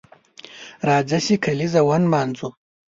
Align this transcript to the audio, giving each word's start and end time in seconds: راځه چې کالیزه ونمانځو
راځه 0.87 1.19
چې 1.25 1.35
کالیزه 1.43 1.81
ونمانځو 1.89 2.49